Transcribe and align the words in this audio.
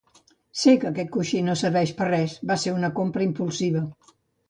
Sé 0.61 0.73
que 0.83 0.87
aquest 0.91 1.11
coixí 1.17 1.43
no 1.51 1.57
serveix 1.63 1.93
per 2.01 2.05
a 2.09 2.09
res, 2.09 2.37
va 2.53 2.61
ser 2.65 2.77
una 2.81 2.93
compra 2.99 3.31
impulsiva. 3.31 3.89